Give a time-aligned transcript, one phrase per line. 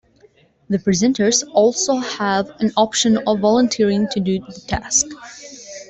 [0.67, 5.05] The presenters also have an option of volunteering to do the task.